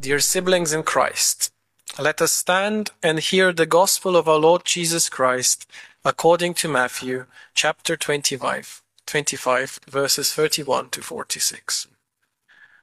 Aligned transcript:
Dear 0.00 0.20
siblings 0.20 0.72
in 0.72 0.82
Christ, 0.82 1.52
let 1.98 2.22
us 2.22 2.32
stand 2.32 2.90
and 3.02 3.18
hear 3.18 3.52
the 3.52 3.66
gospel 3.66 4.16
of 4.16 4.30
our 4.30 4.38
Lord 4.38 4.64
Jesus 4.64 5.10
Christ 5.10 5.70
according 6.06 6.54
to 6.54 6.68
Matthew 6.68 7.26
chapter 7.52 7.98
25, 7.98 8.82
25 9.04 9.80
verses 9.86 10.32
31 10.32 10.88
to 10.88 11.02
46. 11.02 11.86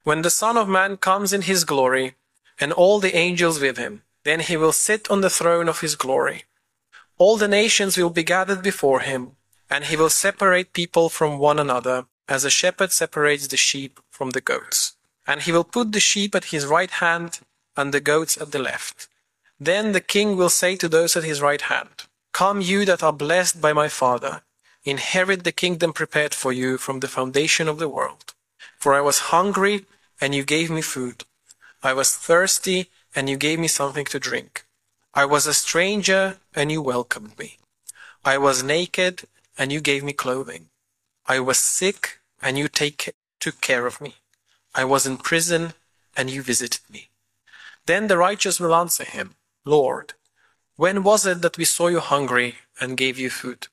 When 0.03 0.21
the 0.21 0.29
Son 0.29 0.57
of 0.57 0.69
Man 0.69 0.97
comes 0.97 1.33
in 1.33 1.41
his 1.41 1.63
glory 1.63 2.13
and 2.59 2.71
all 2.71 2.99
the 2.99 3.15
angels 3.15 3.59
with 3.59 3.77
him, 3.77 4.03
then 4.23 4.41
he 4.41 4.55
will 4.55 4.71
sit 4.71 5.09
on 5.09 5.21
the 5.21 5.31
throne 5.31 5.67
of 5.67 5.81
his 5.81 5.95
glory. 5.95 6.43
All 7.17 7.35
the 7.37 7.47
nations 7.47 7.97
will 7.97 8.11
be 8.11 8.23
gathered 8.23 8.61
before 8.61 8.99
him, 8.99 9.37
and 9.71 9.85
he 9.85 9.97
will 9.97 10.11
separate 10.11 10.71
people 10.71 11.09
from 11.09 11.39
one 11.39 11.57
another, 11.57 12.05
as 12.29 12.45
a 12.45 12.51
shepherd 12.51 12.91
separates 12.91 13.47
the 13.47 13.57
sheep 13.57 13.99
from 14.11 14.31
the 14.31 14.41
goats. 14.41 14.96
And 15.27 15.41
he 15.41 15.51
will 15.51 15.63
put 15.63 15.91
the 15.91 15.99
sheep 15.99 16.33
at 16.33 16.45
his 16.45 16.65
right 16.65 16.89
hand 16.89 17.41
and 17.75 17.93
the 17.93 17.99
goats 17.99 18.37
at 18.37 18.51
the 18.51 18.59
left. 18.59 19.07
Then 19.59 19.91
the 19.91 20.01
king 20.01 20.37
will 20.37 20.49
say 20.49 20.75
to 20.77 20.87
those 20.87 21.15
at 21.15 21.23
his 21.23 21.41
right 21.41 21.61
hand, 21.61 22.05
Come, 22.31 22.61
you 22.61 22.85
that 22.85 23.03
are 23.03 23.13
blessed 23.13 23.59
by 23.59 23.73
my 23.73 23.89
Father, 23.89 24.41
inherit 24.83 25.43
the 25.43 25.51
kingdom 25.51 25.91
prepared 25.91 26.33
for 26.33 26.53
you 26.53 26.77
from 26.77 26.99
the 26.99 27.07
foundation 27.07 27.67
of 27.67 27.79
the 27.79 27.89
world. 27.89 28.33
For 28.77 28.93
I 28.93 29.01
was 29.01 29.31
hungry, 29.33 29.85
and 30.21 30.33
you 30.33 30.43
gave 30.43 30.69
me 30.69 30.81
food. 30.81 31.25
I 31.83 31.93
was 31.93 32.15
thirsty, 32.15 32.89
and 33.15 33.29
you 33.29 33.37
gave 33.37 33.59
me 33.59 33.67
something 33.67 34.05
to 34.05 34.19
drink. 34.19 34.65
I 35.13 35.25
was 35.25 35.47
a 35.47 35.53
stranger, 35.53 36.37
and 36.53 36.71
you 36.71 36.81
welcomed 36.81 37.37
me. 37.39 37.57
I 38.23 38.37
was 38.37 38.63
naked, 38.63 39.23
and 39.57 39.71
you 39.71 39.81
gave 39.81 40.03
me 40.03 40.13
clothing. 40.13 40.69
I 41.25 41.39
was 41.39 41.59
sick, 41.59 42.19
and 42.41 42.57
you 42.57 42.67
take, 42.67 43.13
took 43.39 43.61
care 43.61 43.87
of 43.87 43.99
me. 43.99 44.15
I 44.77 44.83
was 44.83 45.07
in 45.07 45.17
prison, 45.17 45.73
and 46.15 46.29
you 46.29 46.43
visited 46.43 46.81
me. 46.87 47.09
Then 47.87 48.07
the 48.07 48.17
righteous 48.17 48.59
will 48.59 48.75
answer 48.75 49.03
him, 49.03 49.35
Lord, 49.65 50.13
when 50.75 51.01
was 51.01 51.25
it 51.25 51.41
that 51.41 51.57
we 51.57 51.65
saw 51.65 51.87
you 51.87 51.99
hungry 51.99 52.57
and 52.79 52.95
gave 52.95 53.17
you 53.17 53.31
food, 53.31 53.67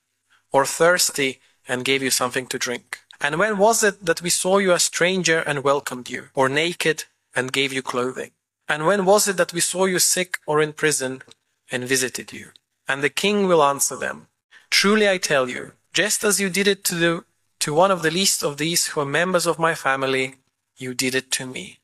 or 0.51 0.65
thirsty 0.65 1.39
and 1.67 1.85
gave 1.85 2.01
you 2.01 2.09
something 2.09 2.47
to 2.47 2.57
drink? 2.57 3.01
And 3.21 3.37
when 3.37 3.59
was 3.59 3.83
it 3.83 4.05
that 4.07 4.23
we 4.23 4.31
saw 4.31 4.57
you 4.57 4.71
a 4.73 4.79
stranger 4.79 5.39
and 5.39 5.63
welcomed 5.63 6.09
you, 6.09 6.29
or 6.33 6.49
naked 6.49 7.03
and 7.35 7.51
gave 7.51 7.71
you 7.71 7.83
clothing? 7.83 8.31
And 8.67 8.87
when 8.87 9.05
was 9.05 9.27
it 9.27 9.37
that 9.37 9.53
we 9.53 9.59
saw 9.59 9.85
you 9.85 9.99
sick 9.99 10.39
or 10.47 10.59
in 10.59 10.73
prison 10.73 11.21
and 11.71 11.83
visited 11.83 12.33
you? 12.33 12.47
And 12.87 13.03
the 13.03 13.11
king 13.11 13.45
will 13.45 13.63
answer 13.63 13.95
them, 13.95 14.27
Truly 14.71 15.07
I 15.07 15.19
tell 15.19 15.49
you, 15.49 15.73
just 15.93 16.23
as 16.23 16.39
you 16.39 16.49
did 16.49 16.67
it 16.67 16.83
to, 16.85 16.95
the, 16.95 17.25
to 17.59 17.75
one 17.75 17.91
of 17.91 18.01
the 18.01 18.11
least 18.11 18.43
of 18.43 18.57
these 18.57 18.87
who 18.87 19.01
are 19.01 19.05
members 19.05 19.45
of 19.45 19.59
my 19.59 19.75
family, 19.75 20.35
you 20.77 20.93
did 20.93 21.15
it 21.15 21.31
to 21.31 21.45
me. 21.45 21.79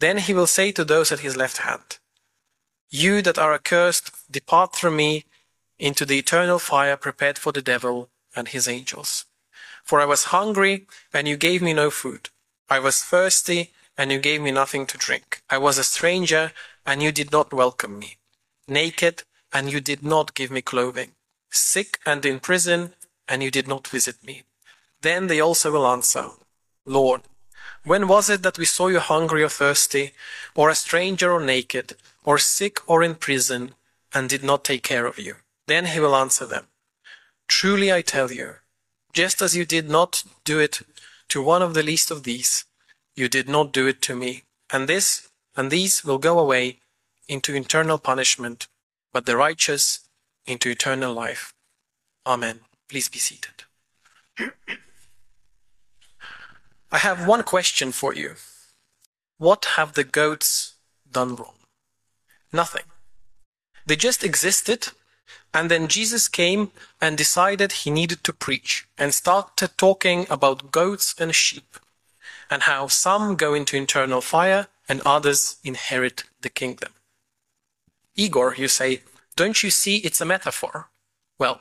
Then 0.00 0.18
he 0.18 0.34
will 0.34 0.46
say 0.46 0.72
to 0.72 0.84
those 0.84 1.12
at 1.12 1.20
his 1.20 1.36
left 1.36 1.58
hand, 1.58 1.98
You 2.90 3.22
that 3.22 3.38
are 3.38 3.54
accursed, 3.54 4.10
depart 4.30 4.76
from 4.76 4.96
me 4.96 5.24
into 5.78 6.04
the 6.04 6.18
eternal 6.18 6.58
fire 6.58 6.96
prepared 6.96 7.38
for 7.38 7.52
the 7.52 7.62
devil 7.62 8.10
and 8.36 8.48
his 8.48 8.68
angels. 8.68 9.24
For 9.82 10.00
I 10.00 10.06
was 10.06 10.24
hungry, 10.24 10.86
and 11.12 11.28
you 11.28 11.36
gave 11.36 11.62
me 11.62 11.72
no 11.72 11.90
food. 11.90 12.30
I 12.70 12.78
was 12.78 13.02
thirsty, 13.02 13.72
and 13.96 14.10
you 14.10 14.18
gave 14.18 14.40
me 14.40 14.50
nothing 14.50 14.86
to 14.86 14.98
drink. 14.98 15.42
I 15.50 15.58
was 15.58 15.78
a 15.78 15.84
stranger, 15.84 16.52
and 16.86 17.02
you 17.02 17.12
did 17.12 17.30
not 17.30 17.52
welcome 17.52 17.98
me. 17.98 18.16
Naked, 18.66 19.22
and 19.52 19.70
you 19.70 19.80
did 19.80 20.02
not 20.02 20.34
give 20.34 20.50
me 20.50 20.62
clothing. 20.62 21.12
Sick 21.50 21.98
and 22.04 22.24
in 22.24 22.40
prison, 22.40 22.94
and 23.28 23.42
you 23.42 23.50
did 23.50 23.68
not 23.68 23.86
visit 23.86 24.24
me. 24.24 24.42
Then 25.02 25.26
they 25.26 25.40
also 25.40 25.70
will 25.70 25.86
answer, 25.86 26.30
Lord, 26.86 27.22
when 27.84 28.08
was 28.08 28.30
it 28.30 28.42
that 28.42 28.58
we 28.58 28.64
saw 28.64 28.88
you 28.88 28.98
hungry 28.98 29.42
or 29.42 29.48
thirsty, 29.48 30.12
or 30.54 30.70
a 30.70 30.74
stranger 30.74 31.30
or 31.30 31.40
naked, 31.40 31.96
or 32.24 32.38
sick 32.38 32.78
or 32.88 33.02
in 33.02 33.14
prison, 33.14 33.74
and 34.12 34.28
did 34.28 34.42
not 34.42 34.64
take 34.64 34.82
care 34.82 35.06
of 35.06 35.18
you? 35.18 35.36
Then 35.66 35.86
he 35.86 36.00
will 36.00 36.16
answer 36.16 36.46
them, 36.46 36.66
Truly 37.48 37.92
I 37.92 38.02
tell 38.02 38.32
you, 38.32 38.56
just 39.12 39.42
as 39.42 39.56
you 39.56 39.64
did 39.64 39.88
not 39.88 40.24
do 40.44 40.58
it 40.58 40.80
to 41.28 41.42
one 41.42 41.62
of 41.62 41.74
the 41.74 41.82
least 41.82 42.10
of 42.10 42.24
these, 42.24 42.64
you 43.14 43.28
did 43.28 43.48
not 43.48 43.72
do 43.72 43.86
it 43.86 44.02
to 44.02 44.16
me. 44.16 44.44
And 44.72 44.88
this 44.88 45.28
and 45.56 45.70
these 45.70 46.04
will 46.04 46.18
go 46.18 46.38
away 46.38 46.80
into 47.28 47.54
eternal 47.54 47.98
punishment, 47.98 48.66
but 49.12 49.26
the 49.26 49.36
righteous 49.36 50.00
into 50.46 50.68
eternal 50.68 51.14
life. 51.14 51.54
Amen. 52.26 52.60
Please 52.88 53.08
be 53.08 53.18
seated. 53.18 53.64
I 56.94 56.98
have 56.98 57.26
one 57.26 57.42
question 57.42 57.90
for 57.90 58.14
you. 58.14 58.36
What 59.38 59.64
have 59.76 59.94
the 59.94 60.04
goats 60.04 60.74
done 61.10 61.34
wrong? 61.34 61.56
Nothing. 62.52 62.84
They 63.84 63.96
just 63.96 64.22
existed, 64.22 64.90
and 65.52 65.68
then 65.68 65.88
Jesus 65.88 66.28
came 66.28 66.70
and 67.00 67.18
decided 67.18 67.72
he 67.72 67.90
needed 67.90 68.22
to 68.22 68.32
preach 68.32 68.86
and 68.96 69.12
started 69.12 69.76
talking 69.76 70.28
about 70.30 70.70
goats 70.70 71.16
and 71.18 71.34
sheep 71.34 71.80
and 72.48 72.62
how 72.62 72.86
some 72.86 73.34
go 73.34 73.54
into 73.54 73.76
eternal 73.76 74.20
fire 74.20 74.68
and 74.88 75.00
others 75.04 75.56
inherit 75.64 76.22
the 76.42 76.48
kingdom. 76.48 76.92
Igor, 78.14 78.54
you 78.54 78.68
say, 78.68 79.02
don't 79.34 79.64
you 79.64 79.70
see 79.70 79.96
it's 79.96 80.20
a 80.20 80.24
metaphor? 80.24 80.90
Well, 81.40 81.60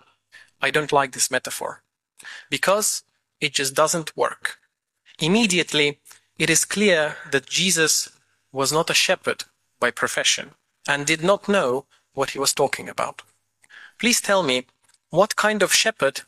I 0.61 0.69
don't 0.69 0.93
like 0.93 1.13
this 1.13 1.31
metaphor 1.31 1.81
because 2.51 3.01
it 3.41 3.55
just 3.55 3.73
doesn't 3.73 4.15
work. 4.15 4.59
Immediately, 5.19 5.99
it 6.37 6.49
is 6.49 6.65
clear 6.65 7.17
that 7.31 7.45
Jesus 7.45 8.09
was 8.51 8.71
not 8.71 8.89
a 8.89 8.93
shepherd 8.93 9.45
by 9.79 9.91
profession 9.91 10.51
and 10.87 11.05
did 11.05 11.23
not 11.23 11.47
know 11.47 11.85
what 12.13 12.31
he 12.31 12.39
was 12.39 12.53
talking 12.53 12.89
about. 12.89 13.21
Please 13.99 14.21
tell 14.21 14.43
me 14.43 14.65
what 15.09 15.35
kind 15.35 15.61
of 15.61 15.73
shepherd 15.73 16.21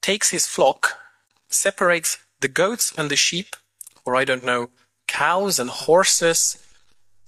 takes 0.00 0.30
his 0.30 0.46
flock, 0.46 0.98
separates 1.48 2.18
the 2.40 2.48
goats 2.48 2.92
and 2.96 3.10
the 3.10 3.16
sheep, 3.16 3.56
or 4.04 4.16
I 4.16 4.24
don't 4.24 4.44
know, 4.44 4.70
cows 5.06 5.58
and 5.58 5.70
horses, 5.70 6.58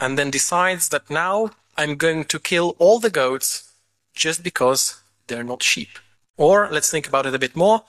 and 0.00 0.19
then 0.19 0.31
decides 0.31 0.88
that 0.88 1.08
now 1.08 1.50
I'm 1.76 1.96
going 1.96 2.25
to 2.25 2.38
kill 2.38 2.75
all 2.78 2.98
the 2.98 3.10
goats 3.10 3.72
just 4.14 4.42
because 4.42 5.02
they're 5.26 5.44
not 5.44 5.62
sheep. 5.62 5.98
Or 6.36 6.69
let's 6.70 6.91
think 6.91 7.06
about 7.06 7.26
it 7.26 7.34
a 7.34 7.38
bit 7.38 7.54
more. 7.54 7.84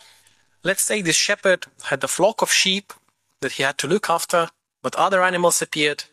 Let's 0.63 0.83
say 0.83 1.01
this 1.01 1.15
shepherd 1.15 1.65
had 1.85 2.03
a 2.03 2.07
flock 2.07 2.41
of 2.41 2.51
sheep 2.51 2.93
that 3.41 3.53
he 3.53 3.63
had 3.63 3.77
to 3.79 3.87
look 3.87 4.09
after, 4.09 4.49
but 4.81 4.95
other 4.95 5.23
animals 5.23 5.61
appeared 5.61 6.05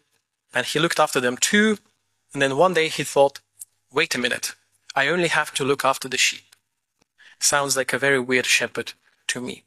and 0.54 0.66
he 0.66 0.78
looked 0.78 1.00
after 1.00 1.20
them 1.20 1.36
too. 1.36 1.78
And 2.32 2.42
then 2.42 2.56
one 2.56 2.74
day 2.74 2.88
he 2.88 3.04
thought, 3.04 3.40
wait 3.92 4.14
a 4.14 4.18
minute, 4.18 4.54
I 4.94 5.08
only 5.08 5.28
have 5.28 5.52
to 5.54 5.64
look 5.64 5.84
after 5.84 6.08
the 6.08 6.18
sheep. 6.18 6.54
Sounds 7.38 7.76
like 7.76 7.92
a 7.92 7.98
very 7.98 8.20
weird 8.20 8.46
shepherd 8.46 8.92
to 9.28 9.40
me. 9.40 9.64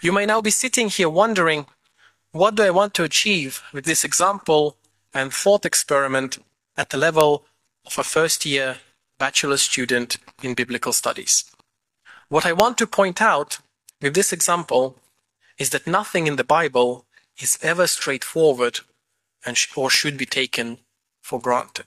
You 0.00 0.12
may 0.12 0.26
now 0.26 0.40
be 0.40 0.50
sitting 0.50 0.88
here 0.88 1.08
wondering, 1.08 1.66
what 2.32 2.54
do 2.54 2.62
I 2.62 2.70
want 2.70 2.94
to 2.94 3.04
achieve 3.04 3.62
with 3.72 3.84
this 3.84 4.04
example 4.04 4.76
and 5.14 5.32
thought 5.32 5.64
experiment 5.64 6.38
at 6.76 6.90
the 6.90 6.96
level 6.96 7.44
of 7.86 7.98
a 7.98 8.04
first 8.04 8.46
year 8.46 8.78
bachelor 9.18 9.58
student 9.58 10.18
in 10.42 10.54
biblical 10.54 10.92
studies? 10.92 11.44
What 12.28 12.46
I 12.46 12.52
want 12.52 12.78
to 12.78 12.86
point 12.86 13.20
out 13.20 13.58
with 14.00 14.14
this 14.14 14.32
example 14.32 14.96
is 15.58 15.70
that 15.70 15.86
nothing 15.86 16.26
in 16.26 16.36
the 16.36 16.44
Bible 16.44 17.06
is 17.38 17.58
ever 17.62 17.86
straightforward 17.86 18.80
and 19.44 19.56
sh 19.56 19.68
or 19.76 19.90
should 19.90 20.16
be 20.16 20.26
taken 20.26 20.78
for 21.20 21.40
granted. 21.40 21.86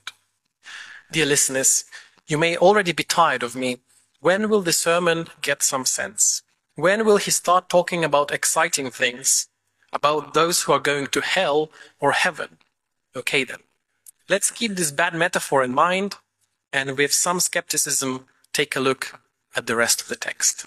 Dear 1.12 1.26
listeners, 1.26 1.84
you 2.26 2.38
may 2.38 2.56
already 2.56 2.92
be 2.92 3.04
tired 3.04 3.42
of 3.42 3.54
me. 3.54 3.78
When 4.20 4.48
will 4.48 4.62
the 4.62 4.72
sermon 4.72 5.28
get 5.40 5.62
some 5.62 5.84
sense? 5.84 6.42
When 6.74 7.04
will 7.06 7.18
he 7.18 7.30
start 7.30 7.68
talking 7.68 8.04
about 8.04 8.32
exciting 8.32 8.90
things, 8.90 9.48
about 9.92 10.34
those 10.34 10.62
who 10.62 10.72
are 10.72 10.80
going 10.80 11.06
to 11.08 11.20
hell 11.20 11.70
or 12.00 12.12
heaven? 12.12 12.58
Okay 13.14 13.44
then, 13.44 13.60
let's 14.28 14.50
keep 14.50 14.72
this 14.74 14.90
bad 14.90 15.14
metaphor 15.14 15.62
in 15.62 15.72
mind 15.72 16.16
and 16.72 16.98
with 16.98 17.12
some 17.12 17.40
skepticism 17.40 18.26
take 18.52 18.76
a 18.76 18.80
look 18.80 19.20
at 19.54 19.66
the 19.66 19.76
rest 19.76 20.02
of 20.02 20.08
the 20.08 20.16
text. 20.16 20.66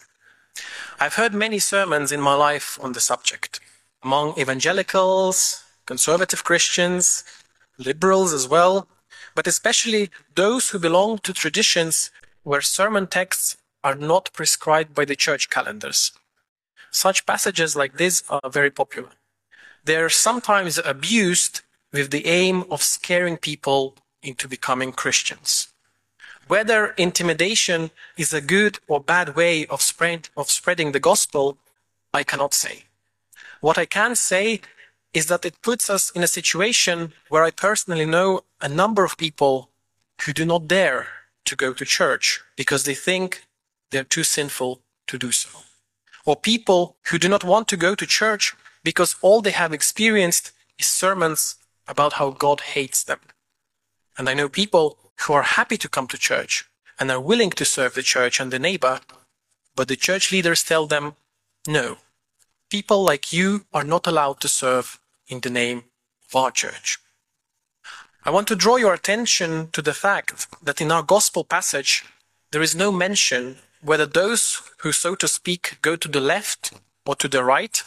I've 1.00 1.16
heard 1.16 1.34
many 1.34 1.60
sermons 1.60 2.12
in 2.12 2.22
my 2.22 2.34
life 2.34 2.78
on 2.82 2.94
the 2.94 3.00
subject, 3.00 3.60
among 4.04 4.38
evangelicals, 4.38 5.64
conservative 5.86 6.44
Christians, 6.44 7.24
liberals 7.78 8.34
as 8.34 8.48
well, 8.48 8.88
but 9.36 9.48
especially 9.48 10.10
those 10.36 10.70
who 10.70 10.80
belong 10.80 11.20
to 11.20 11.34
traditions 11.34 12.12
where 12.44 12.62
sermon 12.62 13.08
texts 13.08 13.58
are 13.84 13.96
not 13.96 14.34
prescribed 14.34 14.94
by 14.94 15.06
the 15.06 15.16
church 15.16 15.50
calendars. 15.50 16.12
Such 16.92 17.26
passages 17.26 17.76
like 17.76 17.98
this 17.98 18.24
are 18.30 18.50
very 18.50 18.72
popular. 18.72 19.12
They 19.86 19.96
are 19.96 20.10
sometimes 20.10 20.78
abused 20.78 21.62
with 21.94 22.12
the 22.12 22.26
aim 22.28 22.66
of 22.70 22.84
scaring 22.84 23.38
people 23.38 23.96
into 24.22 24.48
becoming 24.48 24.92
Christians. 24.92 25.69
Whether 26.50 26.96
intimidation 26.98 27.92
is 28.18 28.34
a 28.34 28.42
good 28.42 28.80
or 28.88 29.00
bad 29.00 29.36
way 29.36 29.68
of, 29.68 29.84
spread, 29.84 30.30
of 30.36 30.50
spreading 30.50 30.94
the 30.94 31.00
gospel, 31.00 31.60
I 32.12 32.24
cannot 32.24 32.56
say. 32.56 32.86
What 33.62 33.78
I 33.78 33.86
can 33.86 34.16
say 34.16 34.62
is 35.14 35.28
that 35.28 35.46
it 35.46 35.62
puts 35.62 35.92
us 35.92 36.10
in 36.10 36.24
a 36.24 36.36
situation 36.40 37.14
where 37.30 37.44
I 37.44 37.52
personally 37.52 38.08
know 38.08 38.42
a 38.60 38.68
number 38.68 39.04
of 39.04 39.16
people 39.16 39.70
who 40.24 40.34
do 40.34 40.44
not 40.44 40.68
dare 40.68 41.06
to 41.46 41.56
go 41.56 41.72
to 41.72 41.86
church 41.86 42.42
because 42.56 42.84
they 42.84 42.96
think 42.96 43.44
they're 43.92 44.04
too 44.04 44.24
sinful 44.24 44.82
to 45.06 45.20
do 45.20 45.32
so. 45.32 45.50
Or 46.26 46.36
people 46.36 46.96
who 47.12 47.20
do 47.20 47.30
not 47.30 47.44
want 47.44 47.68
to 47.68 47.78
go 47.78 47.94
to 47.94 48.08
church 48.08 48.56
because 48.84 49.16
all 49.22 49.42
they 49.42 49.52
have 49.52 49.72
experienced 49.72 50.52
is 50.80 50.88
sermons 50.88 51.58
about 51.88 52.14
how 52.14 52.32
God 52.32 52.62
hates 52.62 53.04
them. 53.04 53.20
And 54.18 54.28
I 54.28 54.34
know 54.34 54.50
people 54.50 54.98
who 55.22 55.34
are 55.34 55.44
happy 55.44 55.78
to 55.78 55.90
come 55.90 56.08
to 56.08 56.18
church 56.18 56.66
and 57.00 57.12
are 57.12 57.20
willing 57.20 57.50
to 57.52 57.66
serve 57.66 57.94
the 57.94 58.04
church 58.04 58.40
and 58.40 58.52
the 58.52 58.60
neighbor, 58.60 59.00
but 59.76 59.88
the 59.88 59.96
church 59.96 60.32
leaders 60.32 60.64
tell 60.64 60.88
them, 60.88 61.16
no, 61.68 61.98
people 62.70 63.04
like 63.04 63.34
you 63.34 63.66
are 63.74 63.84
not 63.84 64.08
allowed 64.08 64.40
to 64.42 64.48
serve 64.48 65.00
in 65.28 65.40
the 65.42 65.50
name 65.50 65.84
of 66.28 66.36
our 66.36 66.52
church. 66.52 67.00
I 68.26 68.32
want 68.32 68.48
to 68.50 68.56
draw 68.56 68.76
your 68.76 68.94
attention 68.94 69.70
to 69.72 69.82
the 69.82 69.94
fact 69.94 70.48
that 70.62 70.82
in 70.82 70.92
our 70.92 71.04
gospel 71.04 71.44
passage, 71.44 72.04
there 72.52 72.62
is 72.62 72.76
no 72.76 72.92
mention 72.92 73.58
whether 73.82 74.06
those 74.06 74.62
who, 74.80 74.92
so 74.92 75.16
to 75.16 75.28
speak, 75.28 75.78
go 75.82 75.96
to 75.96 76.08
the 76.08 76.20
left 76.20 76.74
or 77.06 77.16
to 77.16 77.28
the 77.28 77.44
right, 77.44 77.82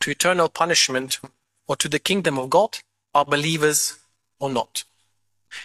to 0.00 0.10
eternal 0.10 0.48
punishment 0.48 1.18
or 1.66 1.76
to 1.76 1.88
the 1.88 1.98
kingdom 1.98 2.38
of 2.38 2.50
God, 2.50 2.78
are 3.14 3.24
believers 3.24 3.98
or 4.38 4.50
not. 4.50 4.84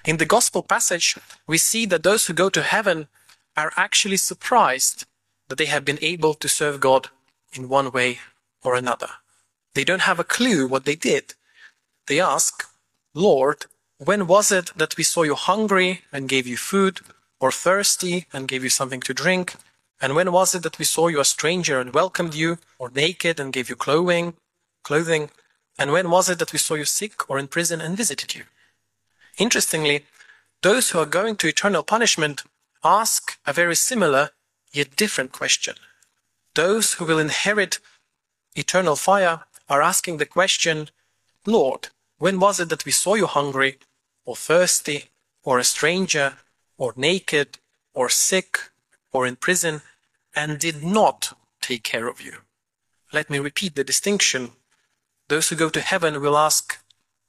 In 0.05 0.17
the 0.17 0.25
gospel 0.25 0.63
passage, 0.63 1.17
we 1.47 1.57
see 1.57 1.85
that 1.87 2.03
those 2.03 2.25
who 2.25 2.33
go 2.33 2.49
to 2.49 2.61
heaven 2.61 3.07
are 3.55 3.73
actually 3.75 4.17
surprised 4.17 5.05
that 5.47 5.57
they 5.57 5.65
have 5.65 5.85
been 5.85 5.99
able 6.01 6.33
to 6.35 6.47
serve 6.47 6.79
God 6.79 7.09
in 7.53 7.69
one 7.69 7.91
way 7.91 8.19
or 8.63 8.75
another. 8.75 9.09
They 9.73 9.83
don't 9.83 10.01
have 10.01 10.19
a 10.19 10.23
clue 10.23 10.67
what 10.67 10.85
they 10.85 10.95
did. 10.95 11.33
They 12.07 12.19
ask, 12.19 12.65
Lord, 13.13 13.65
when 13.97 14.27
was 14.27 14.51
it 14.51 14.71
that 14.77 14.97
we 14.97 15.03
saw 15.03 15.23
you 15.23 15.35
hungry 15.35 16.01
and 16.11 16.29
gave 16.29 16.47
you 16.47 16.57
food, 16.57 17.01
or 17.39 17.51
thirsty 17.51 18.27
and 18.33 18.47
gave 18.47 18.63
you 18.63 18.69
something 18.69 19.01
to 19.01 19.13
drink? 19.13 19.55
And 20.01 20.15
when 20.15 20.31
was 20.31 20.55
it 20.55 20.63
that 20.63 20.79
we 20.79 20.85
saw 20.85 21.07
you 21.07 21.19
a 21.19 21.25
stranger 21.25 21.79
and 21.79 21.93
welcomed 21.93 22.33
you, 22.33 22.59
or 22.77 22.89
naked 22.89 23.39
and 23.39 23.51
gave 23.51 23.69
you 23.69 23.75
clothing? 23.75 24.35
Clothing. 24.83 25.29
And 25.77 25.91
when 25.91 26.09
was 26.09 26.29
it 26.29 26.39
that 26.39 26.53
we 26.53 26.59
saw 26.59 26.75
you 26.75 26.85
sick 26.85 27.29
or 27.29 27.37
in 27.37 27.47
prison 27.47 27.81
and 27.81 27.97
visited 27.97 28.35
you? 28.35 28.43
Interestingly, 29.39 30.05
those 30.61 30.89
who 30.89 30.99
are 30.99 31.05
going 31.05 31.37
to 31.37 31.47
eternal 31.47 31.81
punishment 31.81 32.43
ask 32.83 33.39
a 33.47 33.53
very 33.53 33.75
similar 33.75 34.31
yet 34.73 34.97
different 34.97 35.31
question. 35.31 35.75
Those 36.55 36.93
who 36.93 37.05
will 37.05 37.19
inherit 37.19 37.79
eternal 38.53 38.97
fire 38.97 39.45
are 39.69 39.81
asking 39.81 40.17
the 40.17 40.25
question, 40.25 40.89
Lord, 41.45 41.87
when 42.17 42.39
was 42.39 42.59
it 42.59 42.67
that 42.67 42.83
we 42.83 42.91
saw 42.91 43.15
you 43.15 43.27
hungry 43.27 43.77
or 44.25 44.35
thirsty 44.35 45.05
or 45.43 45.57
a 45.57 45.63
stranger 45.63 46.33
or 46.77 46.93
naked 46.97 47.59
or 47.93 48.09
sick 48.09 48.71
or 49.13 49.25
in 49.25 49.37
prison 49.37 49.81
and 50.35 50.59
did 50.59 50.83
not 50.83 51.37
take 51.61 51.83
care 51.83 52.09
of 52.09 52.19
you? 52.19 52.39
Let 53.13 53.29
me 53.29 53.39
repeat 53.39 53.75
the 53.75 53.85
distinction. 53.85 54.51
Those 55.29 55.47
who 55.47 55.55
go 55.55 55.69
to 55.69 55.81
heaven 55.81 56.19
will 56.19 56.37
ask, 56.37 56.77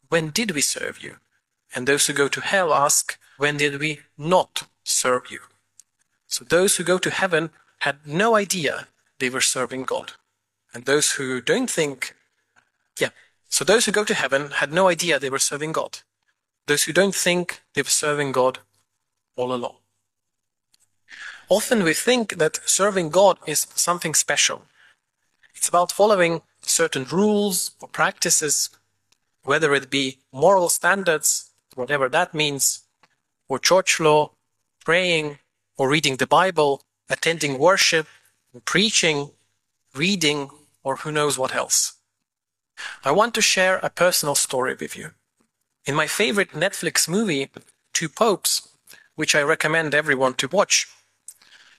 when 0.09 0.31
did 0.31 0.51
we 0.51 0.61
serve 0.61 1.05
you? 1.05 1.17
And 1.75 1.87
those 1.87 2.07
who 2.07 2.13
go 2.13 2.29
to 2.29 2.41
hell 2.41 2.73
ask, 2.75 3.19
when 3.37 3.57
did 3.57 3.79
we 3.81 4.01
not 4.19 4.65
serve 4.85 5.31
you? 5.31 5.41
So 6.27 6.45
those 6.45 6.77
who 6.77 6.85
go 6.85 6.99
to 6.99 7.11
heaven 7.11 7.51
had 7.81 8.07
no 8.07 8.37
idea 8.37 8.89
they 9.19 9.31
were 9.31 9.41
serving 9.41 9.85
God. 9.85 10.13
And 10.75 10.85
those 10.85 11.13
who 11.13 11.41
don't 11.41 11.71
think, 11.71 12.15
yeah, 12.99 13.11
so 13.49 13.65
those 13.65 13.87
who 13.87 13.93
go 13.93 14.05
to 14.05 14.15
heaven 14.15 14.51
had 14.51 14.73
no 14.73 14.89
idea 14.89 15.19
they 15.19 15.31
were 15.31 15.39
serving 15.39 15.73
God. 15.73 15.99
Those 16.67 16.85
who 16.85 16.93
don't 16.93 17.15
think 17.15 17.63
they 17.75 17.83
were 17.83 17.89
serving 17.89 18.33
God 18.33 18.61
all 19.37 19.53
along. 19.53 19.77
Often 21.49 21.83
we 21.83 21.95
think 21.95 22.39
that 22.39 22.61
serving 22.65 23.11
God 23.11 23.39
is 23.47 23.67
something 23.75 24.15
special. 24.15 24.63
It's 25.55 25.69
about 25.69 25.91
following 25.91 26.43
certain 26.63 27.05
rules 27.05 27.73
or 27.81 27.89
practices, 27.89 28.71
whether 29.43 29.75
it 29.75 29.91
be 29.91 30.19
moral 30.33 30.69
standards 30.69 31.50
whatever 31.75 32.09
that 32.09 32.35
means, 32.35 32.81
or 33.49 33.59
church 33.59 34.01
law, 34.01 34.33
praying, 34.85 35.39
or 35.77 35.89
reading 35.89 36.17
the 36.17 36.27
Bible, 36.27 36.83
attending 37.09 37.59
worship, 37.59 38.07
preaching, 38.65 39.31
reading, 39.95 40.51
or 40.83 40.97
who 40.97 41.13
knows 41.13 41.39
what 41.39 41.55
else. 41.55 41.95
I 43.05 43.11
want 43.11 43.35
to 43.35 43.43
share 43.43 43.79
a 43.79 43.91
personal 43.91 44.35
story 44.35 44.77
with 44.79 44.97
you. 44.97 45.11
In 45.85 45.95
my 45.95 46.07
favorite 46.07 46.53
Netflix 46.53 47.09
movie, 47.09 47.51
Two 47.93 48.09
Popes, 48.09 48.69
which 49.15 49.35
I 49.35 49.43
recommend 49.43 49.95
everyone 49.95 50.35
to 50.35 50.49
watch, 50.49 50.87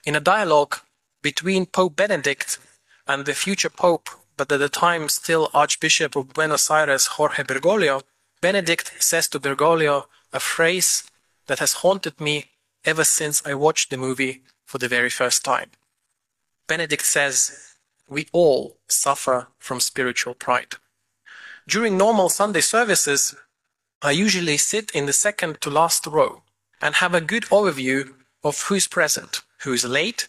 in 0.06 0.16
a 0.16 0.20
dialogue 0.20 0.78
between 1.22 1.66
Pope 1.66 1.96
Benedict 1.96 2.58
and 3.08 3.26
the 3.26 3.34
future 3.34 3.70
Pope, 3.70 4.10
but 4.38 4.52
at 4.52 4.60
the 4.60 4.70
time 4.70 5.10
still 5.10 5.50
Archbishop 5.54 6.16
of 6.16 6.34
Buenos 6.34 6.70
Aires, 6.70 7.08
Jorge 7.08 7.44
Bergoglio, 7.44 8.02
Benedict 8.42 8.92
says 9.00 9.28
to 9.30 9.40
Bergoglio 9.40 10.08
a 10.34 10.40
phrase 10.40 11.04
that 11.46 11.60
has 11.60 11.74
haunted 11.74 12.20
me 12.20 12.46
ever 12.84 13.04
since 13.04 13.46
I 13.46 13.54
watched 13.54 13.92
the 13.92 13.98
movie 13.98 14.42
for 14.66 14.80
the 14.80 14.88
very 14.88 15.12
first 15.12 15.46
time. 15.46 15.70
Benedict 16.68 17.06
says, 17.06 17.76
We 18.10 18.28
all 18.32 18.78
suffer 18.88 19.48
from 19.60 19.80
spiritual 19.80 20.34
pride. 20.34 20.74
During 21.68 21.98
normal 21.98 22.30
Sunday 22.30 22.62
services, 22.62 23.36
I 24.02 24.12
usually 24.12 24.58
sit 24.58 24.90
in 24.92 25.06
the 25.06 25.14
second 25.14 25.62
to 25.62 25.70
last 25.70 26.08
row 26.08 26.42
and 26.82 26.96
have 26.96 27.14
a 27.14 27.22
good 27.22 27.44
overview 27.44 28.14
of 28.44 28.64
who's 28.64 28.88
present, 28.88 29.42
who's 29.60 29.86
late, 29.86 30.28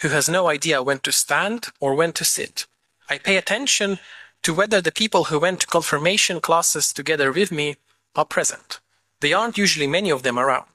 who 0.00 0.10
has 0.10 0.28
no 0.28 0.48
idea 0.48 0.80
when 0.82 1.00
to 1.00 1.10
stand 1.10 1.68
or 1.80 1.94
when 1.94 2.12
to 2.12 2.24
sit. 2.24 2.66
I 3.10 3.18
pay 3.18 3.36
attention 3.36 3.98
to 4.42 4.54
whether 4.54 4.80
the 4.80 4.92
people 4.92 5.24
who 5.24 5.38
went 5.38 5.60
to 5.60 5.66
confirmation 5.66 6.40
classes 6.40 6.92
together 6.92 7.32
with 7.32 7.50
me 7.52 7.76
are 8.14 8.24
present. 8.24 8.80
They 9.20 9.32
aren't 9.32 9.58
usually 9.58 9.86
many 9.86 10.10
of 10.10 10.22
them 10.22 10.38
around. 10.38 10.66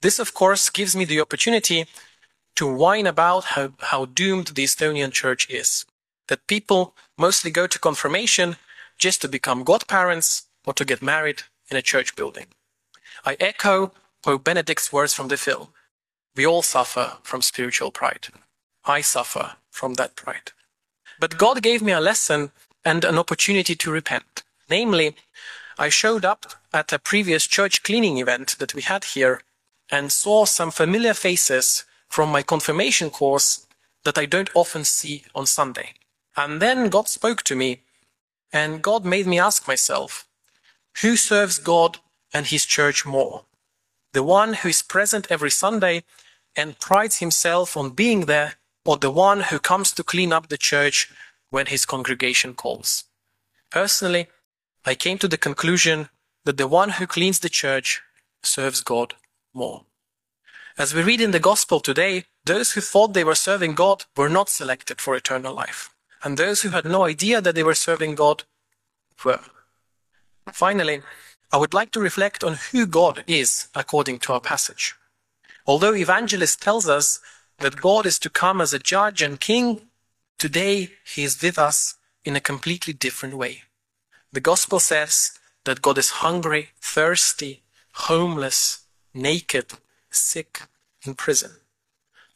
This, 0.00 0.18
of 0.18 0.34
course, 0.34 0.70
gives 0.70 0.94
me 0.94 1.04
the 1.04 1.20
opportunity 1.20 1.86
to 2.56 2.66
whine 2.66 3.06
about 3.06 3.44
how, 3.44 3.72
how 3.78 4.04
doomed 4.04 4.48
the 4.48 4.64
Estonian 4.64 5.12
church 5.12 5.48
is. 5.50 5.84
That 6.28 6.46
people 6.46 6.94
mostly 7.16 7.50
go 7.50 7.66
to 7.66 7.78
confirmation 7.78 8.56
just 8.98 9.22
to 9.22 9.28
become 9.28 9.64
godparents 9.64 10.46
or 10.66 10.74
to 10.74 10.84
get 10.84 11.02
married 11.02 11.42
in 11.70 11.76
a 11.76 11.82
church 11.82 12.16
building. 12.16 12.46
I 13.24 13.36
echo 13.40 13.92
Pope 14.22 14.44
Benedict's 14.44 14.92
words 14.92 15.14
from 15.14 15.28
the 15.28 15.36
film. 15.36 15.68
We 16.36 16.46
all 16.46 16.62
suffer 16.62 17.18
from 17.22 17.42
spiritual 17.42 17.90
pride. 17.90 18.28
I 18.84 19.00
suffer 19.00 19.56
from 19.70 19.94
that 19.94 20.16
pride. 20.16 20.52
But 21.20 21.38
God 21.38 21.62
gave 21.62 21.82
me 21.82 21.92
a 21.92 22.00
lesson 22.00 22.52
and 22.88 23.04
an 23.04 23.18
opportunity 23.18 23.74
to 23.76 23.90
repent. 23.90 24.42
Namely, 24.70 25.14
I 25.78 25.90
showed 25.90 26.24
up 26.24 26.46
at 26.72 26.92
a 26.92 26.98
previous 27.10 27.46
church 27.46 27.82
cleaning 27.82 28.16
event 28.16 28.56
that 28.60 28.74
we 28.74 28.82
had 28.82 29.04
here 29.04 29.42
and 29.90 30.10
saw 30.10 30.46
some 30.46 30.70
familiar 30.70 31.14
faces 31.14 31.84
from 32.08 32.32
my 32.32 32.42
confirmation 32.42 33.10
course 33.10 33.66
that 34.04 34.16
I 34.16 34.24
don't 34.24 34.54
often 34.54 34.84
see 34.84 35.24
on 35.34 35.44
Sunday. 35.46 35.88
And 36.34 36.62
then 36.62 36.88
God 36.88 37.08
spoke 37.08 37.42
to 37.44 37.56
me, 37.56 37.82
and 38.52 38.82
God 38.82 39.04
made 39.04 39.26
me 39.26 39.38
ask 39.38 39.68
myself, 39.68 40.26
who 41.02 41.16
serves 41.16 41.58
God 41.58 41.98
and 42.32 42.46
his 42.46 42.64
church 42.64 43.04
more? 43.04 43.44
The 44.14 44.22
one 44.22 44.54
who 44.54 44.68
is 44.68 44.82
present 44.82 45.26
every 45.30 45.50
Sunday 45.50 46.04
and 46.56 46.80
prides 46.80 47.18
himself 47.18 47.76
on 47.76 47.90
being 47.90 48.22
there, 48.24 48.54
or 48.86 48.96
the 48.96 49.10
one 49.10 49.40
who 49.48 49.58
comes 49.58 49.92
to 49.92 50.02
clean 50.02 50.32
up 50.32 50.48
the 50.48 50.64
church 50.72 51.12
when 51.50 51.66
his 51.66 51.86
congregation 51.86 52.54
calls. 52.54 53.04
Personally, 53.70 54.28
I 54.84 54.94
came 54.94 55.18
to 55.18 55.28
the 55.28 55.36
conclusion 55.36 56.08
that 56.44 56.56
the 56.56 56.68
one 56.68 56.90
who 56.90 57.06
cleans 57.06 57.40
the 57.40 57.48
church 57.48 58.02
serves 58.42 58.80
God 58.80 59.14
more. 59.52 59.84
As 60.78 60.94
we 60.94 61.02
read 61.02 61.20
in 61.20 61.32
the 61.32 61.40
gospel 61.40 61.80
today, 61.80 62.24
those 62.44 62.72
who 62.72 62.80
thought 62.80 63.12
they 63.12 63.24
were 63.24 63.34
serving 63.34 63.74
God 63.74 64.04
were 64.16 64.28
not 64.28 64.48
selected 64.48 65.00
for 65.00 65.16
eternal 65.16 65.52
life, 65.52 65.90
and 66.22 66.36
those 66.36 66.62
who 66.62 66.70
had 66.70 66.84
no 66.84 67.04
idea 67.04 67.40
that 67.40 67.54
they 67.54 67.64
were 67.64 67.74
serving 67.74 68.14
God 68.14 68.44
were. 69.24 69.40
Finally, 70.52 71.02
I 71.52 71.56
would 71.56 71.74
like 71.74 71.90
to 71.92 72.00
reflect 72.00 72.44
on 72.44 72.58
who 72.70 72.86
God 72.86 73.24
is 73.26 73.68
according 73.74 74.20
to 74.20 74.34
our 74.34 74.40
passage. 74.40 74.94
Although 75.66 75.94
evangelist 75.94 76.62
tells 76.62 76.88
us 76.88 77.20
that 77.58 77.80
God 77.80 78.06
is 78.06 78.18
to 78.20 78.30
come 78.30 78.60
as 78.60 78.72
a 78.72 78.78
judge 78.78 79.20
and 79.20 79.40
king, 79.40 79.87
Today, 80.38 80.90
He 81.04 81.24
is 81.24 81.42
with 81.42 81.58
us 81.58 81.96
in 82.24 82.36
a 82.36 82.40
completely 82.40 82.92
different 82.92 83.36
way. 83.36 83.62
The 84.32 84.40
Gospel 84.40 84.78
says 84.78 85.32
that 85.64 85.82
God 85.82 85.98
is 85.98 86.22
hungry, 86.22 86.70
thirsty, 86.80 87.62
homeless, 87.92 88.86
naked, 89.12 89.72
sick, 90.10 90.62
in 91.04 91.14
prison. 91.14 91.52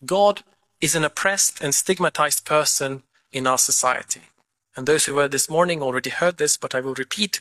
God 0.05 0.43
is 0.81 0.95
an 0.97 1.05
oppressed 1.05 1.61
and 1.61 1.75
stigmatized 1.75 2.45
person 2.45 3.05
in 3.31 3.47
our 3.47 3.59
society. 3.59 4.23
and 4.77 4.87
those 4.87 5.05
who 5.05 5.15
were 5.15 5.29
this 5.29 5.51
morning 5.51 5.83
already 5.83 6.11
heard 6.11 6.39
this, 6.39 6.57
but 6.57 6.75
I 6.75 6.81
will 6.81 6.95
repeat 6.95 7.41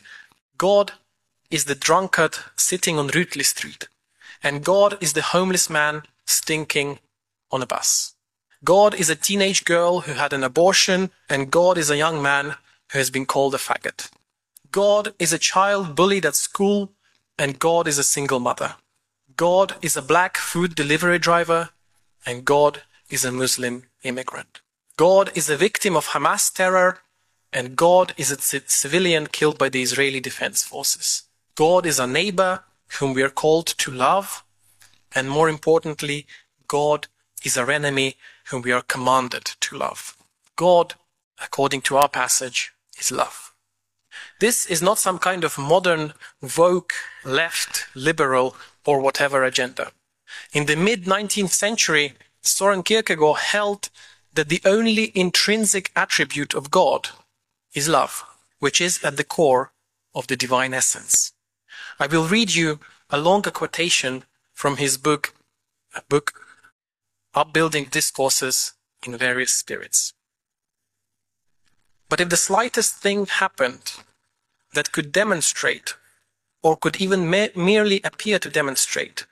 God 0.58 0.92
is 1.50 1.64
the 1.64 1.74
drunkard 1.74 2.36
sitting 2.56 2.98
on 2.98 3.08
Rüütli 3.08 3.44
Street, 3.44 3.88
and 4.42 4.64
God 4.64 4.98
is 5.02 5.14
the 5.14 5.22
homeless 5.22 5.70
man 5.70 6.02
stinking 6.26 6.98
on 7.50 7.62
a 7.62 7.66
bus. 7.66 8.11
God 8.64 8.94
is 8.94 9.10
a 9.10 9.16
teenage 9.16 9.64
girl 9.64 10.02
who 10.02 10.12
had 10.12 10.32
an 10.32 10.44
abortion, 10.44 11.10
and 11.28 11.50
God 11.50 11.76
is 11.76 11.90
a 11.90 11.96
young 11.96 12.22
man 12.22 12.54
who 12.92 12.98
has 12.98 13.10
been 13.10 13.26
called 13.26 13.54
a 13.54 13.58
faggot. 13.58 14.08
God 14.70 15.14
is 15.18 15.32
a 15.32 15.38
child 15.38 15.96
bullied 15.96 16.24
at 16.24 16.36
school, 16.36 16.92
and 17.36 17.58
God 17.58 17.88
is 17.88 17.98
a 17.98 18.04
single 18.04 18.38
mother. 18.38 18.76
God 19.36 19.74
is 19.82 19.96
a 19.96 20.02
black 20.02 20.36
food 20.36 20.76
delivery 20.76 21.18
driver, 21.18 21.70
and 22.24 22.44
God 22.44 22.82
is 23.10 23.24
a 23.24 23.32
Muslim 23.32 23.84
immigrant. 24.04 24.60
God 24.96 25.32
is 25.34 25.50
a 25.50 25.56
victim 25.56 25.96
of 25.96 26.08
Hamas 26.08 26.52
terror, 26.52 27.00
and 27.52 27.74
God 27.74 28.14
is 28.16 28.30
a 28.30 28.60
civilian 28.66 29.26
killed 29.26 29.58
by 29.58 29.70
the 29.70 29.82
Israeli 29.82 30.20
Defense 30.20 30.62
Forces. 30.62 31.24
God 31.56 31.84
is 31.84 31.98
a 31.98 32.06
neighbor 32.06 32.62
whom 33.00 33.12
we 33.12 33.22
are 33.22 33.30
called 33.30 33.66
to 33.66 33.90
love, 33.90 34.44
and 35.14 35.28
more 35.28 35.48
importantly, 35.48 36.26
God 36.68 37.08
is 37.44 37.58
our 37.58 37.70
enemy 37.70 38.16
whom 38.52 38.62
we 38.62 38.70
are 38.70 38.82
commanded 38.82 39.44
to 39.60 39.78
love. 39.78 40.14
God, 40.56 40.94
according 41.42 41.80
to 41.82 41.96
our 41.96 42.08
passage, 42.08 42.72
is 42.98 43.10
love. 43.10 43.54
This 44.40 44.66
is 44.66 44.82
not 44.82 44.98
some 44.98 45.18
kind 45.18 45.42
of 45.42 45.56
modern, 45.56 46.12
woke, 46.56 46.92
left, 47.24 47.86
liberal, 47.94 48.54
or 48.84 49.00
whatever 49.00 49.42
agenda. 49.42 49.92
In 50.52 50.66
the 50.66 50.76
mid 50.76 51.04
19th 51.06 51.50
century, 51.50 52.12
Soren 52.42 52.82
Kierkegaard 52.82 53.38
held 53.38 53.88
that 54.34 54.50
the 54.50 54.60
only 54.66 55.12
intrinsic 55.14 55.90
attribute 55.96 56.52
of 56.52 56.70
God 56.70 57.08
is 57.72 57.88
love, 57.88 58.22
which 58.58 58.82
is 58.82 59.02
at 59.02 59.16
the 59.16 59.24
core 59.24 59.72
of 60.14 60.26
the 60.26 60.36
divine 60.36 60.74
essence. 60.74 61.32
I 61.98 62.06
will 62.06 62.26
read 62.26 62.54
you 62.54 62.80
a 63.08 63.16
longer 63.18 63.50
quotation 63.50 64.24
from 64.52 64.76
his 64.76 64.98
book, 64.98 65.32
a 65.94 66.02
book 66.02 66.41
Upbuilding 67.34 67.86
Discourses 67.86 68.74
in 69.06 69.16
Various 69.16 69.52
Spirits. 69.52 70.12
But 72.10 72.20
if 72.20 72.28
the 72.28 72.36
slightest 72.36 72.96
thing 72.96 73.24
happened 73.24 73.94
that 74.74 74.92
could 74.92 75.12
demonstrate, 75.12 75.94
or 76.62 76.76
could 76.76 76.96
even 76.96 77.30
me 77.30 77.48
merely 77.56 78.02
appear 78.04 78.38
to 78.38 78.50
demonstrate, 78.50 79.24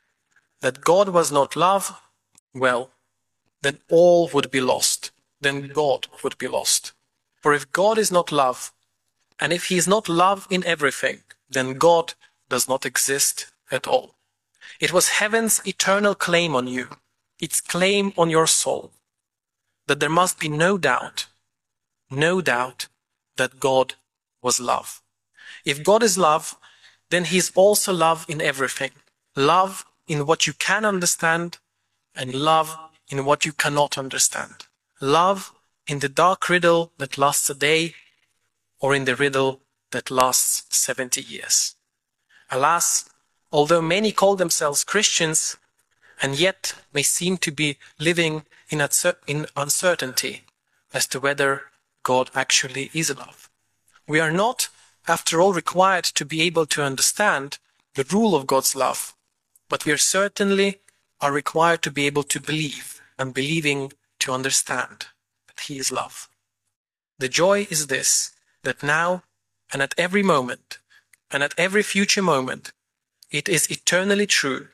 that 0.63 0.81
God 0.81 1.11
was 1.11 1.31
not 1.31 1.57
love, 1.57 2.01
well, 2.55 2.91
then 3.61 3.81
all 3.91 4.31
would 4.33 4.51
be 4.51 4.63
lost. 4.63 5.11
Then 5.43 5.69
God 5.69 6.07
would 6.25 6.39
be 6.39 6.49
lost. 6.49 6.93
For 7.43 7.53
if 7.53 7.71
God 7.71 7.99
is 7.99 8.11
not 8.11 8.33
love, 8.33 8.73
and 9.39 9.53
if 9.53 9.67
he 9.67 9.77
is 9.77 9.87
not 9.87 10.09
love 10.09 10.47
in 10.51 10.65
everything, 10.65 11.21
then 11.51 11.75
God 11.75 12.15
does 12.49 12.67
not 12.67 12.87
exist 12.87 13.53
at 13.71 13.87
all. 13.87 14.15
It 14.81 14.93
was 14.93 15.21
heaven's 15.21 15.61
eternal 15.67 16.15
claim 16.15 16.57
on 16.57 16.67
you, 16.67 16.89
its 17.41 17.61
claim 17.61 18.13
on 18.17 18.31
your 18.31 18.47
soul, 18.47 18.93
that 19.87 20.01
there 20.01 20.09
must 20.09 20.39
be 20.39 20.49
no 20.49 20.79
doubt, 20.79 21.27
no 22.11 22.41
doubt 22.41 22.89
that 23.37 23.61
God 23.61 23.95
was 24.43 24.61
love. 24.61 25.03
If 25.65 25.83
God 25.83 26.03
is 26.03 26.17
love, 26.19 26.57
then 27.11 27.25
he 27.25 27.39
is 27.39 27.53
also 27.55 27.93
love 27.93 28.25
in 28.29 28.41
everything. 28.41 28.93
Love 29.37 29.85
in 30.07 30.27
what 30.27 30.47
you 30.47 30.53
can 30.53 30.85
understand 30.85 31.59
and 32.15 32.35
love 32.35 32.77
in 33.09 33.25
what 33.25 33.45
you 33.45 33.53
cannot 33.53 33.99
understand. 33.99 34.67
Love 35.01 35.53
in 35.87 35.99
the 36.01 36.09
dark 36.09 36.49
riddle 36.49 36.93
that 36.99 37.19
lasts 37.19 37.51
a 37.51 37.55
day 37.55 37.95
or 38.81 38.95
in 38.95 39.05
the 39.05 39.17
riddle 39.17 39.61
that 39.91 40.11
lasts 40.11 40.77
70 40.77 41.21
years. 41.21 41.75
Alas, 42.51 43.09
although 43.53 43.83
many 43.83 44.13
call 44.13 44.37
themselves 44.37 44.85
Christians 44.85 45.57
and 46.21 46.39
yet 46.39 46.75
may 46.93 47.03
seem 47.03 47.37
to 47.39 47.51
be 47.51 47.79
living 47.99 48.45
in, 48.69 48.87
in 49.27 49.47
uncertainty 49.57 50.43
as 50.93 51.07
to 51.07 51.21
whether 51.21 51.63
God 52.03 52.31
actually 52.35 52.91
is 52.93 53.17
love. 53.17 53.49
We 54.07 54.21
are 54.21 54.33
not, 54.33 54.69
after 55.09 55.41
all, 55.41 55.53
required 55.53 56.05
to 56.05 56.25
be 56.25 56.43
able 56.43 56.67
to 56.67 56.83
understand 56.83 57.59
the 57.95 58.07
rule 58.13 58.35
of 58.35 58.47
God's 58.47 58.77
love, 58.77 59.15
but 59.69 59.85
we 59.85 59.93
are 59.93 59.99
certainly 59.99 60.81
are 61.21 61.33
required 61.33 61.83
to 61.83 61.91
be 61.91 62.07
able 62.07 62.23
to 62.25 62.41
believe 62.41 63.01
and 63.19 63.35
believing 63.35 63.93
to 64.21 64.33
understand. 64.33 65.07
That 65.47 65.61
He 65.67 65.79
is 65.79 65.93
love. 65.93 66.29
The 67.19 67.29
joy 67.29 67.67
is 67.71 67.87
this, 67.87 68.33
that 68.63 68.83
now 68.83 69.23
and 69.73 69.83
at 69.83 69.95
every 69.99 70.23
moment 70.23 70.79
and 71.31 71.43
at 71.43 71.55
every 71.57 71.83
future 71.83 72.23
moment, 72.23 72.73
it 73.31 73.49
is 73.49 73.71
eternally 73.71 74.27
true 74.27 74.69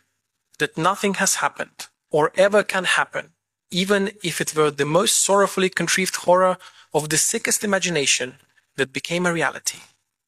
that 0.59 0.79
nothing 0.79 1.15
has 1.15 1.37
happened 1.37 1.89
or 2.11 2.33
ever 2.37 2.63
can 2.63 2.85
happen, 2.85 3.33
even 3.71 4.13
if 4.23 4.41
it 4.41 4.55
were 4.55 4.71
the 4.71 4.87
most 4.87 5.25
sorrowfully 5.25 5.69
contrived 5.69 6.17
horror 6.17 6.57
of 6.95 7.09
the 7.09 7.19
sickest 7.19 7.65
imagination 7.65 8.37
that 8.77 8.93
became 8.93 9.27
a 9.27 9.33
reality. 9.33 9.81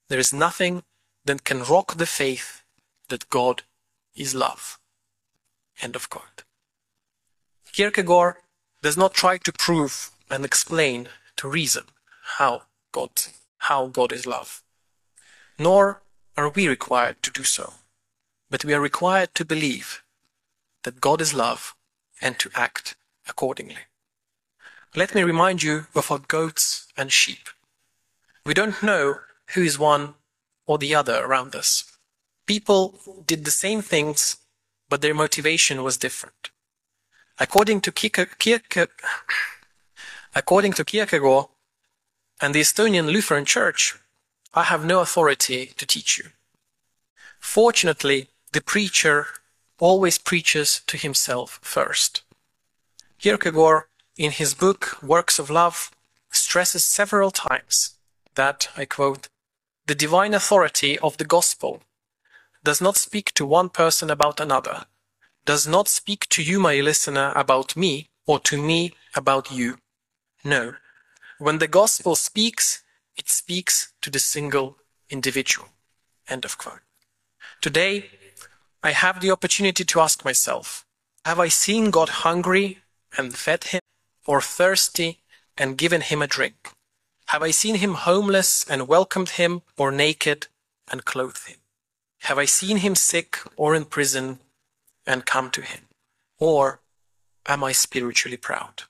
There 0.08 0.18
is 0.18 0.32
nothing 0.32 0.82
that 1.24 1.44
can 1.44 1.62
rock 1.62 1.96
the 1.96 2.06
faith 2.06 2.62
that 3.08 3.30
God 3.30 3.62
is 4.14 4.34
love. 4.34 4.78
End 5.80 5.94
of 5.96 6.10
quote. 6.10 6.44
Kierkegaard 7.72 8.36
does 8.82 8.96
not 8.96 9.14
try 9.14 9.38
to 9.38 9.52
prove 9.52 10.10
and 10.30 10.44
explain 10.44 11.08
to 11.36 11.48
reason 11.48 11.84
how 12.38 12.62
God, 12.92 13.10
how 13.58 13.86
God 13.86 14.12
is 14.12 14.26
love. 14.26 14.62
Nor 15.58 16.02
are 16.36 16.48
we 16.50 16.68
required 16.68 17.22
to 17.22 17.30
do 17.30 17.44
so, 17.44 17.74
but 18.50 18.64
we 18.64 18.74
are 18.74 18.80
required 18.80 19.34
to 19.34 19.44
believe 19.44 20.02
that 20.84 21.00
God 21.00 21.20
is 21.20 21.34
love 21.34 21.74
and 22.20 22.38
to 22.38 22.50
act 22.54 22.96
accordingly. 23.28 23.86
Let 24.96 25.14
me 25.14 25.22
remind 25.22 25.62
you 25.62 25.86
of 25.94 26.10
our 26.10 26.18
goats 26.18 26.86
and 26.96 27.12
sheep. 27.12 27.48
We 28.44 28.54
don't 28.54 28.82
know 28.82 29.20
who 29.54 29.62
is 29.62 29.78
one 29.78 30.14
or 30.66 30.78
the 30.78 30.94
other 30.94 31.24
around 31.24 31.54
us. 31.54 31.84
People 32.46 32.98
did 33.26 33.44
the 33.44 33.50
same 33.50 33.82
things, 33.82 34.38
but 34.88 35.02
their 35.02 35.14
motivation 35.14 35.82
was 35.82 35.96
different. 35.96 36.50
According 37.38 37.82
to 37.82 37.92
Kierkegaard, 37.92 38.88
According 40.34 40.74
to 40.74 40.84
Kierkegaard 40.84 41.46
and 42.40 42.54
the 42.54 42.60
Estonian 42.60 43.06
Lutheran 43.06 43.44
Church, 43.44 43.96
I 44.54 44.64
have 44.64 44.84
no 44.84 45.00
authority 45.00 45.72
to 45.76 45.86
teach 45.86 46.18
you. 46.18 46.30
Fortunately, 47.40 48.28
the 48.52 48.60
preacher 48.60 49.26
always 49.78 50.18
preaches 50.18 50.82
to 50.86 50.96
himself 50.96 51.58
first. 51.62 52.22
Kierkegaard, 53.18 53.84
in 54.16 54.32
his 54.32 54.54
book 54.54 55.02
Works 55.02 55.38
of 55.38 55.50
Love, 55.50 55.90
stresses 56.30 56.84
several 56.84 57.30
times 57.30 57.96
that, 58.34 58.68
I 58.76 58.84
quote, 58.84 59.28
the 59.86 59.94
divine 59.94 60.34
authority 60.34 60.98
of 60.98 61.16
the 61.16 61.24
gospel 61.24 61.82
does 62.62 62.80
not 62.80 62.96
speak 62.96 63.32
to 63.34 63.46
one 63.46 63.68
person 63.68 64.10
about 64.10 64.40
another, 64.40 64.84
does 65.44 65.66
not 65.66 65.88
speak 65.88 66.28
to 66.28 66.42
you, 66.42 66.60
my 66.60 66.80
listener, 66.80 67.32
about 67.34 67.76
me, 67.76 68.10
or 68.26 68.38
to 68.40 68.60
me 68.60 68.92
about 69.14 69.50
you. 69.50 69.78
No. 70.44 70.74
When 71.38 71.58
the 71.58 71.68
gospel 71.68 72.14
speaks, 72.16 72.82
it 73.16 73.28
speaks 73.28 73.92
to 74.02 74.10
the 74.10 74.18
single 74.18 74.76
individual. 75.08 75.68
End 76.28 76.44
of 76.44 76.58
quote. 76.58 76.80
Today, 77.60 78.10
I 78.82 78.92
have 78.92 79.20
the 79.20 79.30
opportunity 79.30 79.84
to 79.84 80.00
ask 80.00 80.24
myself, 80.24 80.84
have 81.24 81.40
I 81.40 81.48
seen 81.48 81.90
God 81.90 82.08
hungry 82.08 82.78
and 83.16 83.34
fed 83.34 83.64
him, 83.64 83.80
or 84.26 84.40
thirsty 84.40 85.20
and 85.56 85.76
given 85.76 86.00
him 86.00 86.22
a 86.22 86.26
drink? 86.26 86.70
Have 87.26 87.42
I 87.42 87.50
seen 87.50 87.76
him 87.76 87.94
homeless 87.94 88.64
and 88.68 88.88
welcomed 88.88 89.30
him, 89.30 89.62
or 89.76 89.90
naked 89.90 90.46
and 90.90 91.04
clothed 91.04 91.48
him? 91.48 91.58
Have 92.22 92.38
I 92.38 92.44
seen 92.44 92.78
him 92.78 92.94
sick 92.94 93.38
or 93.56 93.74
in 93.74 93.84
prison 93.84 94.38
and 95.06 95.26
come 95.26 95.50
to 95.50 95.62
him? 95.62 95.88
Or 96.38 96.80
am 97.46 97.64
I 97.64 97.72
spiritually 97.72 98.36
proud? 98.36 98.84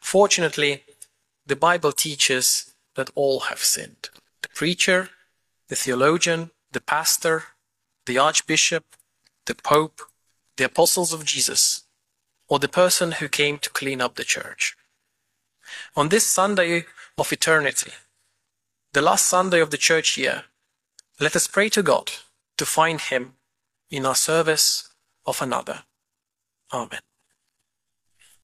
Fortunately, 0.00 0.84
the 1.46 1.56
Bible 1.56 1.92
teaches 1.92 2.74
that 2.94 3.10
all 3.14 3.40
have 3.40 3.60
sinned. 3.60 4.10
The 4.42 4.48
preacher, 4.50 5.10
the 5.68 5.76
theologian, 5.76 6.50
the 6.72 6.80
pastor, 6.80 7.44
the 8.04 8.18
archbishop, 8.18 8.84
the 9.46 9.54
pope, 9.54 10.02
the 10.56 10.64
apostles 10.64 11.12
of 11.12 11.24
Jesus, 11.24 11.84
or 12.48 12.58
the 12.58 12.68
person 12.68 13.12
who 13.12 13.28
came 13.28 13.58
to 13.58 13.70
clean 13.70 14.00
up 14.00 14.14
the 14.14 14.24
church. 14.24 14.76
On 15.96 16.08
this 16.08 16.26
Sunday 16.26 16.84
of 17.18 17.32
eternity, 17.32 17.92
the 18.92 19.02
last 19.02 19.26
Sunday 19.26 19.60
of 19.60 19.70
the 19.70 19.76
church 19.76 20.16
year, 20.16 20.44
let 21.20 21.34
us 21.34 21.46
pray 21.46 21.68
to 21.70 21.82
God 21.82 22.12
to 22.58 22.66
find 22.66 23.00
Him 23.00 23.34
in 23.90 24.06
our 24.06 24.14
service 24.14 24.90
of 25.24 25.42
another. 25.42 25.84
Amen. 26.72 27.00